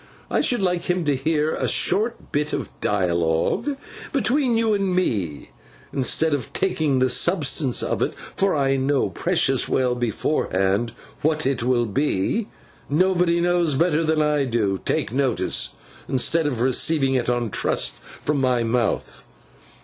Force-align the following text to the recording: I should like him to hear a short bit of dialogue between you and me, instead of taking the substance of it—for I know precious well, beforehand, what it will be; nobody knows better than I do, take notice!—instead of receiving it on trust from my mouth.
I 0.31 0.41
should 0.41 0.63
like 0.63 0.85
him 0.85 1.05
to 1.05 1.15
hear 1.15 1.51
a 1.51 1.67
short 1.67 2.31
bit 2.31 2.53
of 2.53 2.71
dialogue 2.81 3.77
between 4.11 4.57
you 4.57 4.73
and 4.73 4.95
me, 4.95 5.51
instead 5.93 6.33
of 6.33 6.51
taking 6.53 6.97
the 6.97 7.07
substance 7.07 7.83
of 7.83 8.01
it—for 8.01 8.55
I 8.55 8.77
know 8.77 9.11
precious 9.11 9.69
well, 9.69 9.93
beforehand, 9.93 10.93
what 11.21 11.45
it 11.45 11.61
will 11.61 11.85
be; 11.85 12.47
nobody 12.89 13.39
knows 13.39 13.75
better 13.75 14.03
than 14.03 14.23
I 14.23 14.45
do, 14.45 14.81
take 14.85 15.13
notice!—instead 15.13 16.47
of 16.47 16.61
receiving 16.61 17.13
it 17.13 17.29
on 17.29 17.51
trust 17.51 17.93
from 18.25 18.41
my 18.41 18.63
mouth. 18.63 19.23